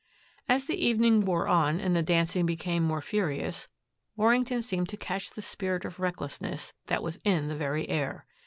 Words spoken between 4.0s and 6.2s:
Warrington seemed to catch the spirit of